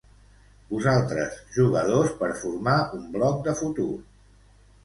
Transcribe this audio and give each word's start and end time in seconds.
Vosaltres, 0.69 1.35
jugadors 1.59 2.15
per 2.23 2.31
formar 2.41 2.75
un 3.01 3.07
bloc 3.19 3.39
de 3.49 3.55
futur. 3.63 3.91